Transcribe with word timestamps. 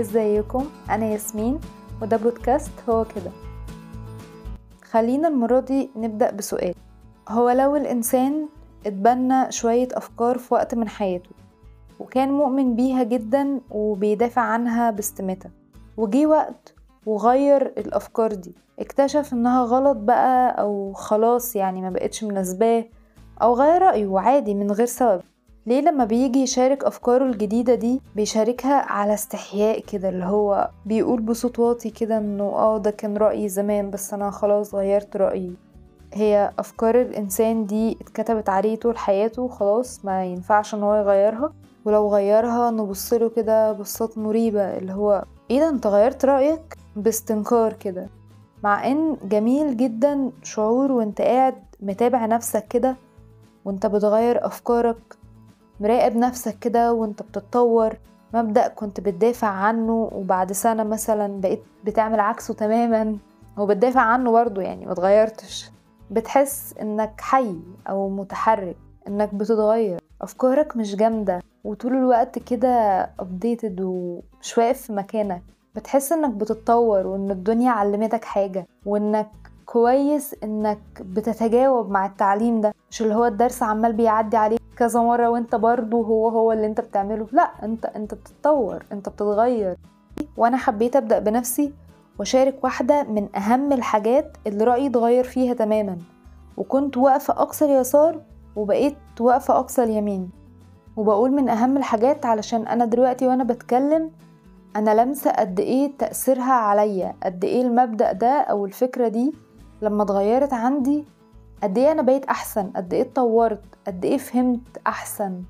ازيكم؟ 0.00 0.66
أنا 0.90 1.06
ياسمين 1.06 1.60
وده 2.02 2.16
بودكاست 2.16 2.70
هو 2.88 3.04
كده. 3.04 3.30
خلينا 4.90 5.28
المرة 5.28 5.60
دي 5.60 5.90
نبدأ 5.96 6.30
بسؤال. 6.30 6.74
هو 7.28 7.50
لو 7.50 7.76
الإنسان 7.76 8.48
اتبنى 8.86 9.52
شوية 9.52 9.88
أفكار 9.92 10.38
في 10.38 10.54
وقت 10.54 10.74
من 10.74 10.88
حياته 10.88 11.30
وكان 12.00 12.32
مؤمن 12.32 12.76
بيها 12.76 13.02
جدا 13.02 13.60
وبيدافع 13.70 14.42
عنها 14.42 14.90
باستماتة 14.90 15.50
وجي 15.96 16.26
وقت 16.26 16.74
وغير 17.06 17.62
الأفكار 17.66 18.32
دي 18.34 18.54
اكتشف 18.78 19.32
إنها 19.32 19.62
غلط 19.64 19.96
بقى 19.96 20.60
أو 20.60 20.92
خلاص 20.92 21.56
يعني 21.56 21.80
ما 21.82 21.90
بقتش 21.90 22.24
مناسباه 22.24 22.84
أو 23.42 23.54
غير 23.54 23.82
رأيه 23.82 24.18
عادي 24.18 24.54
من 24.54 24.70
غير 24.72 24.86
سبب 24.86 25.20
ليه 25.66 25.80
لما 25.80 26.04
بيجي 26.04 26.38
يشارك 26.42 26.84
أفكاره 26.84 27.24
الجديدة 27.24 27.74
دي 27.74 28.00
بيشاركها 28.16 28.74
على 28.92 29.14
استحياء 29.14 29.80
كده؟ 29.80 30.08
اللي 30.08 30.24
هو 30.24 30.70
بيقول 30.86 31.20
بصوت 31.20 31.58
واطي 31.58 31.90
كده 31.90 32.18
إنه 32.18 32.44
آه 32.44 32.78
ده 32.78 32.90
كان 32.90 33.16
رأيي 33.16 33.48
زمان 33.48 33.90
بس 33.90 34.14
أنا 34.14 34.30
خلاص 34.30 34.74
غيرت 34.74 35.16
رأيي. 35.16 35.52
هي 36.14 36.50
أفكار 36.58 37.00
الإنسان 37.00 37.66
دي 37.66 37.92
اتكتبت 38.00 38.48
عليه 38.48 38.76
طول 38.76 38.98
حياته 38.98 39.48
خلاص 39.48 40.04
ما 40.04 40.24
ينفعش 40.24 40.74
إن 40.74 40.82
هو 40.82 40.94
يغيرها. 40.94 41.52
ولو 41.84 42.08
غيرها 42.08 42.70
نبصله 42.70 43.28
كده 43.28 43.72
بصات 43.72 44.18
مريبة 44.18 44.78
اللي 44.78 44.92
هو 44.92 45.24
إيه 45.50 45.60
ده 45.60 45.68
أنت 45.68 45.86
غيرت 45.86 46.24
رأيك؟ 46.24 46.76
باستنكار 46.96 47.72
كده. 47.72 48.06
مع 48.64 48.86
إن 48.86 49.16
جميل 49.24 49.76
جدا 49.76 50.30
شعور 50.42 50.92
وأنت 50.92 51.20
قاعد 51.20 51.54
متابع 51.80 52.26
نفسك 52.26 52.68
كده 52.68 52.96
وأنت 53.64 53.86
بتغير 53.86 54.46
أفكارك 54.46 55.19
مراقب 55.80 56.16
نفسك 56.16 56.58
كده 56.58 56.92
وانت 56.92 57.22
بتتطور. 57.22 57.96
مبدأ 58.34 58.68
كنت 58.68 59.00
بتدافع 59.00 59.46
عنه 59.48 60.10
وبعد 60.12 60.52
سنة 60.52 60.84
مثلا 60.84 61.40
بقيت 61.40 61.62
بتعمل 61.84 62.20
عكسه 62.20 62.54
تماما 62.54 63.16
وبتدافع 63.58 64.00
عنه 64.00 64.32
برضه 64.32 64.62
يعني 64.62 64.86
متغيرتش 64.86 65.70
بتحس 66.10 66.74
إنك 66.80 67.20
حي 67.20 67.56
أو 67.88 68.08
متحرك 68.08 68.76
إنك 69.08 69.34
بتتغير. 69.34 69.98
أفكارك 70.22 70.76
مش 70.76 70.96
جامدة 70.96 71.40
وطول 71.64 71.92
الوقت 71.92 72.38
كده 72.38 73.04
updated 73.22 73.80
ومش 73.80 74.58
واقف 74.58 74.80
في 74.82 74.92
مكانك. 74.92 75.42
بتحس 75.76 76.12
إنك 76.12 76.30
بتتطور 76.30 77.06
وإن 77.06 77.30
الدنيا 77.30 77.70
علمتك 77.70 78.24
حاجة 78.24 78.66
وإنك 78.86 79.28
كويس 79.66 80.36
إنك 80.44 80.78
بتتجاوب 81.00 81.90
مع 81.90 82.06
التعليم 82.06 82.60
ده 82.60 82.74
مش 82.90 83.02
اللي 83.02 83.14
هو 83.14 83.26
الدرس 83.26 83.62
عمال 83.62 83.92
بيعدي 83.92 84.36
عليك. 84.36 84.59
كذا 84.80 85.00
مرة 85.00 85.28
وانت 85.30 85.54
برضه 85.54 85.98
هو 85.98 86.28
هو 86.28 86.52
اللي 86.52 86.66
انت 86.66 86.80
بتعمله. 86.80 87.26
لا 87.32 87.50
انت 87.62 87.84
انت 87.86 88.14
بتتطور 88.14 88.84
انت 88.92 89.08
بتتغير. 89.08 89.76
وأنا 90.36 90.56
حبيت 90.56 90.96
أبدأ 90.96 91.18
بنفسي 91.18 91.72
وأشارك 92.18 92.64
واحدة 92.64 93.02
من 93.02 93.36
أهم 93.36 93.72
الحاجات 93.72 94.36
اللي 94.46 94.64
رأيي 94.64 94.86
اتغير 94.86 95.24
فيها 95.24 95.54
تماما. 95.54 95.98
وكنت 96.56 96.96
واقفة 96.96 97.34
أقصى 97.34 97.64
اليسار 97.64 98.20
وبقيت 98.56 98.96
واقفة 99.20 99.58
أقصى 99.58 99.82
اليمين. 99.82 100.30
وبقول 100.96 101.30
من 101.30 101.48
أهم 101.48 101.76
الحاجات 101.76 102.26
علشان 102.26 102.66
أنا 102.66 102.84
دلوقتي 102.84 103.26
وأنا 103.26 103.44
بتكلم 103.44 104.10
أنا 104.76 104.94
لامسه 104.94 105.30
قد 105.30 105.60
إيه 105.60 105.92
تأثيرها 105.98 106.52
عليا 106.52 107.14
قد 107.22 107.44
إيه 107.44 107.62
المبدأ 107.62 108.12
ده 108.12 108.40
أو 108.40 108.66
الفكرة 108.66 109.08
دي 109.08 109.34
لما 109.82 110.02
اتغيرت 110.02 110.52
عندي 110.52 111.04
قد 111.62 111.78
إيه 111.78 111.92
أنا 111.92 112.02
بقيت 112.02 112.24
أحسن؟ 112.24 112.70
قد 112.76 112.94
إيه 112.94 113.02
اتطورت؟ 113.02 113.62
قد 113.86 114.04
إيه 114.04 114.18
فهمت 114.18 114.80
أحسن؟ 114.86 115.42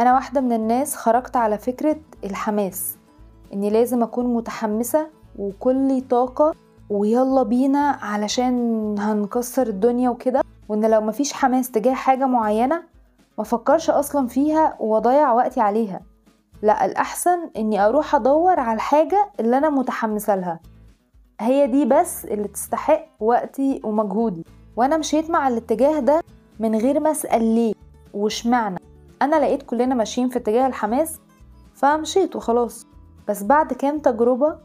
أنا 0.00 0.14
واحدة 0.14 0.40
من 0.40 0.52
الناس 0.52 0.96
خرجت 0.96 1.36
على 1.36 1.58
فكرة 1.58 1.96
الحماس 2.24 2.96
إني 3.52 3.70
لازم 3.70 4.02
أكون 4.02 4.34
متحمسة 4.34 5.06
وكلي 5.38 6.00
طاقة 6.00 6.54
ويلا 6.90 7.42
بينا 7.42 7.98
علشان 8.02 8.94
هنكسر 8.98 9.66
الدنيا 9.66 10.10
وكده 10.10 10.42
وإن 10.68 10.90
لو 10.90 11.00
مفيش 11.00 11.32
حماس 11.32 11.70
تجاه 11.70 11.94
حاجة 11.94 12.26
معينة 12.26 12.82
ما 13.38 13.44
فكرش 13.44 13.90
أصلا 13.90 14.26
فيها 14.28 14.76
وأضيع 14.80 15.32
وقتي 15.32 15.60
عليها. 15.60 16.00
لا 16.62 16.84
الأحسن 16.84 17.50
إني 17.56 17.80
أروح 17.86 18.14
أدور 18.14 18.60
على 18.60 18.76
الحاجة 18.76 19.30
اللي 19.40 19.58
أنا 19.58 19.70
متحمسة 19.70 20.36
لها. 20.36 20.60
هي 21.40 21.66
دي 21.66 21.84
بس 21.84 22.24
اللي 22.24 22.48
تستحق 22.48 23.06
وقتي 23.20 23.80
ومجهودي. 23.84 24.44
وأنا 24.76 24.96
مشيت 24.96 25.30
مع 25.30 25.48
الاتجاه 25.48 26.00
ده 26.00 26.22
من 26.60 26.74
غير 26.74 27.00
ما 27.00 27.10
أسأل 27.10 27.42
ليه 27.54 27.72
وشمعنى 28.14 28.78
أنا 29.22 29.36
لقيت 29.36 29.62
كلنا 29.62 29.94
ماشيين 29.94 30.28
في 30.28 30.38
اتجاه 30.38 30.66
الحماس 30.66 31.18
فمشيت 31.74 32.36
وخلاص. 32.36 32.86
بس 33.28 33.42
بعد 33.42 33.72
كام 33.72 33.98
تجربة 33.98 34.58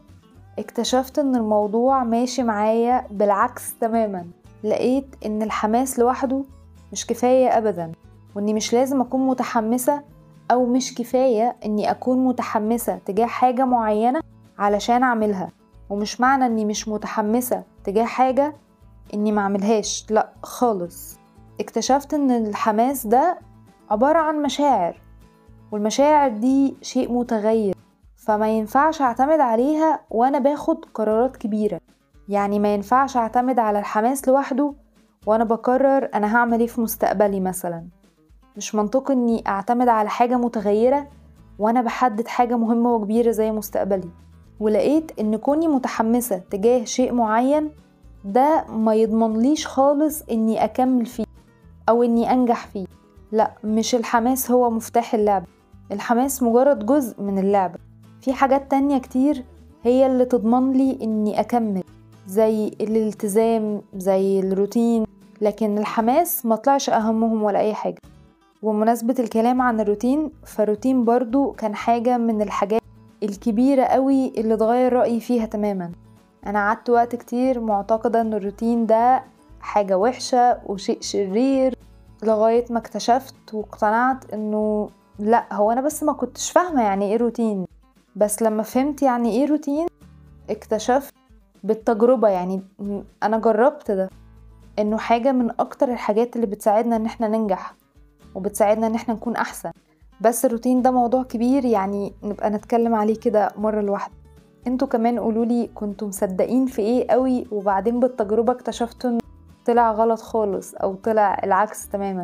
اكتشفت 0.58 1.18
إن 1.18 1.36
الموضوع 1.36 2.04
ماشي 2.04 2.42
معايا 2.42 3.06
بالعكس 3.10 3.78
تماما. 3.78 4.26
لقيت 4.64 5.06
إن 5.26 5.42
الحماس 5.42 5.98
لوحده 5.98 6.44
مش 6.92 7.06
كفاية 7.06 7.58
ابدا 7.58 7.92
وإني 8.36 8.54
مش 8.54 8.72
لازم 8.72 9.00
أكون 9.00 9.26
متحمسة 9.26 10.02
أو 10.50 10.66
مش 10.66 10.94
كفاية 10.94 11.56
إني 11.64 11.90
أكون 11.90 12.24
متحمسة 12.24 12.98
تجاه 13.06 13.26
حاجة 13.26 13.64
معينة 13.64 14.20
علشان 14.58 15.02
أعملها. 15.02 15.50
ومش 15.90 16.20
معنى 16.20 16.46
إني 16.46 16.64
مش 16.64 16.88
متحمسة 16.88 17.62
تجاه 17.84 18.04
حاجة 18.04 18.54
إني 19.14 19.32
معملهاش 19.32 20.06
لأ 20.10 20.32
خالص. 20.42 21.18
اكتشفت 21.60 22.14
إن 22.14 22.30
الحماس 22.30 23.06
ده 23.06 23.38
عبارة 23.90 24.18
عن 24.18 24.42
مشاعر 24.42 25.00
والمشاعر 25.72 26.30
دي 26.30 26.76
شيء 26.82 27.12
متغير 27.12 27.74
فما 28.16 28.48
ينفعش 28.48 29.02
أعتمد 29.02 29.40
عليها 29.40 30.00
وأنا 30.10 30.38
باخد 30.38 30.84
قرارات 30.94 31.36
كبيرة. 31.36 31.80
يعني 32.28 32.58
ما 32.58 32.74
ينفعش 32.74 33.16
أعتمد 33.16 33.58
على 33.58 33.78
الحماس 33.78 34.28
لوحده 34.28 34.74
وأنا 35.26 35.44
بقرر 35.44 36.08
أنا 36.14 36.36
هعمل 36.36 36.60
إيه 36.60 36.66
في 36.66 36.80
مستقبلي 36.80 37.40
مثلا. 37.40 37.86
مش 38.56 38.74
منطقي 38.74 39.14
إني 39.14 39.44
أعتمد 39.46 39.88
على 39.88 40.08
حاجة 40.08 40.36
متغيرة 40.36 41.08
وأنا 41.58 41.82
بحدد 41.82 42.28
حاجة 42.28 42.56
مهمة 42.56 42.94
وكبيرة 42.94 43.30
زي 43.30 43.52
مستقبلي. 43.52 44.10
ولقيت 44.60 45.20
إن 45.20 45.36
كوني 45.36 45.68
متحمسة 45.68 46.38
تجاه 46.38 46.84
شيء 46.84 47.12
معين 47.14 47.70
ده 48.24 48.64
ما 48.68 48.94
يضمنليش 48.94 49.66
خالص 49.66 50.22
إني 50.30 50.64
أكمل 50.64 51.06
فيه 51.06 51.24
أو 51.88 52.02
إني 52.02 52.32
أنجح 52.32 52.66
فيه. 52.66 52.86
لا 53.32 53.50
مش 53.64 53.94
الحماس 53.94 54.50
هو 54.50 54.70
مفتاح 54.70 55.14
اللعبة 55.14 55.46
الحماس 55.92 56.42
مجرد 56.42 56.86
جزء 56.86 57.22
من 57.22 57.38
اللعبة 57.38 57.78
في 58.20 58.32
حاجات 58.32 58.70
تانية 58.70 58.98
كتير 58.98 59.44
هي 59.82 60.06
اللي 60.06 60.24
تضمن 60.24 60.72
لي 60.72 60.98
إني 61.02 61.40
أكمل 61.40 61.82
زي 62.26 62.68
الالتزام 62.68 63.82
زي 63.96 64.40
الروتين 64.40 65.04
لكن 65.40 65.78
الحماس 65.78 66.46
ما 66.46 66.56
طلعش 66.56 66.90
أهمهم 66.90 67.42
ولا 67.42 67.58
أي 67.58 67.74
حاجة. 67.74 68.00
ومناسبة 68.62 69.14
الكلام 69.18 69.62
عن 69.62 69.80
الروتين 69.80 70.30
فالروتين 70.46 71.04
برضو 71.04 71.52
كان 71.52 71.74
حاجة 71.74 72.18
من 72.18 72.42
الحاجات 72.42 72.80
الكبيرة 73.22 73.82
قوي 73.84 74.28
اللي 74.28 74.54
اتغير 74.54 74.92
رأيي 74.92 75.20
فيها 75.20 75.46
تماما. 75.46 75.92
أنا 76.46 76.58
قعدت 76.58 76.90
وقت 76.90 77.16
كتير 77.16 77.60
معتقدة 77.60 78.20
أن 78.20 78.34
الروتين 78.34 78.86
ده 78.86 79.24
حاجة 79.60 79.98
وحشة 79.98 80.58
وشيء 80.66 81.00
شرير 81.00 81.74
لغاية 82.22 82.64
ما 82.70 82.78
اكتشفت 82.78 83.54
واقتنعت 83.54 84.34
أنه 84.34 84.88
لأ 85.18 85.54
هو 85.54 85.72
أنا 85.72 85.80
بس 85.80 86.02
ما 86.02 86.12
كنتش 86.12 86.50
فاهمة 86.50 86.82
يعني 86.82 87.04
إيه 87.12 87.16
روتين. 87.16 87.66
بس 88.16 88.42
لما 88.42 88.62
فهمت 88.62 89.02
يعني 89.02 89.30
إيه 89.30 89.46
روتين 89.46 89.86
اكتشفت 90.50 91.14
بالتجربة 91.64 92.28
يعني 92.28 92.62
أنا 93.22 93.38
جربت 93.38 93.90
ده 93.90 94.10
إنه 94.78 94.96
حاجة 94.98 95.32
من 95.32 95.50
أكتر 95.60 95.88
الحاجات 95.88 96.36
اللي 96.36 96.46
بتساعدنا 96.46 96.96
إن 96.96 97.06
إحنا 97.06 97.28
ننجح 97.28 97.74
وبتساعدنا 98.34 98.86
إن 98.86 98.94
إحنا 98.94 99.14
نكون 99.14 99.36
أحسن. 99.36 99.70
بس 100.20 100.44
الروتين 100.44 100.82
ده 100.82 100.90
موضوع 100.90 101.22
كبير 101.22 101.64
يعني 101.64 102.12
نبقى 102.22 102.50
نتكلم 102.50 102.94
عليه 102.94 103.20
كده 103.20 103.50
مرة 103.56 103.80
لوحده. 103.80 104.14
أنتوا 104.66 104.88
كمان 104.88 105.18
قولولي 105.18 105.70
كنتوا 105.74 106.08
مصدقين 106.08 106.66
في 106.66 106.82
إيه 106.82 107.08
قوي 107.10 107.46
وبعدين 107.52 108.00
بالتجربة 108.00 108.52
اكتشفتوا 108.52 109.10
إن 109.10 109.18
طلع 109.66 109.92
غلط 109.92 110.20
خالص 110.20 110.74
أو 110.74 110.94
طلع 110.94 111.40
العكس 111.44 111.88
تماما. 111.88 112.22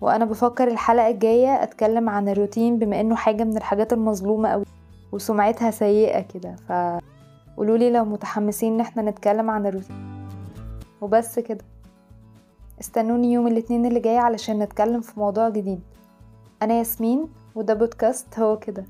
وأنا 0.00 0.24
بفكر 0.24 0.68
الحلقة 0.68 1.08
الجاية 1.08 1.62
اتكلم 1.62 2.08
عن 2.08 2.28
الروتين 2.28 2.78
بما 2.78 3.00
انه 3.00 3.14
حاجة 3.14 3.44
من 3.44 3.56
الحاجات 3.56 3.92
المظلومة 3.92 4.48
قوي 4.48 4.64
وسمعتها 5.12 5.70
سيئة 5.70 6.20
كده 6.20 6.56
فقولولي 6.68 7.90
لو 7.90 8.04
متحمسين 8.04 8.74
ان 8.74 8.80
إحنا 8.80 9.02
نتكلم 9.02 9.50
عن 9.50 9.66
الروتين. 9.66 9.96
وبس 11.00 11.38
كده. 11.38 11.64
استنوني 12.80 13.32
يوم 13.32 13.46
الاثنين 13.46 13.86
اللي 13.86 14.00
جاي 14.00 14.18
علشان 14.18 14.58
نتكلم 14.58 15.00
في 15.00 15.20
موضوع 15.20 15.48
جديد. 15.48 15.80
أنا 16.62 16.74
ياسمين 16.74 17.24
وده 17.54 17.74
بودكاست 17.74 18.38
هو 18.38 18.58
كده. 18.58 18.84